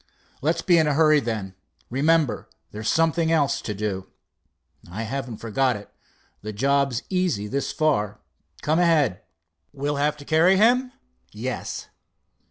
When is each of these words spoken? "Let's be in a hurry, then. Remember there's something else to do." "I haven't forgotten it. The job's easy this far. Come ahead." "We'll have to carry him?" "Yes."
"Let's 0.41 0.63
be 0.63 0.79
in 0.79 0.87
a 0.87 0.95
hurry, 0.95 1.19
then. 1.19 1.53
Remember 1.91 2.49
there's 2.71 2.89
something 2.89 3.31
else 3.31 3.61
to 3.61 3.75
do." 3.75 4.07
"I 4.89 5.03
haven't 5.03 5.37
forgotten 5.37 5.83
it. 5.83 5.91
The 6.41 6.51
job's 6.51 7.03
easy 7.11 7.45
this 7.47 7.71
far. 7.71 8.19
Come 8.63 8.79
ahead." 8.79 9.21
"We'll 9.71 9.97
have 9.97 10.17
to 10.17 10.25
carry 10.25 10.57
him?" 10.57 10.91
"Yes." 11.31 11.89